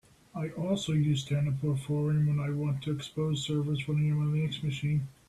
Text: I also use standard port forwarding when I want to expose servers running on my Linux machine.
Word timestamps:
I 0.33 0.49
also 0.49 0.93
use 0.93 1.21
standard 1.21 1.61
port 1.61 1.77
forwarding 1.81 2.25
when 2.25 2.39
I 2.39 2.49
want 2.49 2.81
to 2.85 2.91
expose 2.91 3.45
servers 3.45 3.87
running 3.87 4.11
on 4.11 4.17
my 4.17 4.25
Linux 4.35 4.63
machine. 4.63 5.07